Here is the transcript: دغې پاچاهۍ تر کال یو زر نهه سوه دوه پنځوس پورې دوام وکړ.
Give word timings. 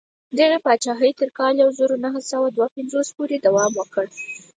دغې 0.37 0.57
پاچاهۍ 0.65 1.11
تر 1.19 1.29
کال 1.37 1.53
یو 1.63 1.69
زر 1.77 1.89
نهه 2.05 2.21
سوه 2.31 2.47
دوه 2.55 2.67
پنځوس 2.75 3.07
پورې 3.17 3.35
دوام 3.45 3.71
وکړ. 3.77 4.05